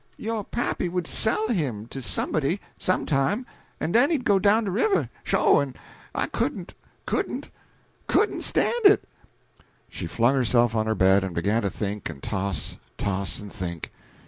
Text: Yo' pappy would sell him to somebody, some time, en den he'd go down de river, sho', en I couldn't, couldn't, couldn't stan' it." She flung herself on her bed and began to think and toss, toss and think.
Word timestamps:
Yo' 0.17 0.41
pappy 0.41 0.89
would 0.89 1.05
sell 1.05 1.49
him 1.49 1.85
to 1.85 2.01
somebody, 2.01 2.59
some 2.75 3.05
time, 3.05 3.45
en 3.79 3.91
den 3.91 4.09
he'd 4.09 4.25
go 4.25 4.39
down 4.39 4.63
de 4.63 4.71
river, 4.71 5.11
sho', 5.23 5.59
en 5.59 5.75
I 6.15 6.25
couldn't, 6.25 6.73
couldn't, 7.05 7.51
couldn't 8.07 8.41
stan' 8.41 8.73
it." 8.85 9.03
She 9.89 10.07
flung 10.07 10.33
herself 10.33 10.73
on 10.73 10.87
her 10.87 10.95
bed 10.95 11.23
and 11.23 11.35
began 11.35 11.61
to 11.61 11.69
think 11.69 12.09
and 12.09 12.23
toss, 12.23 12.79
toss 12.97 13.37
and 13.37 13.53
think. 13.53 13.91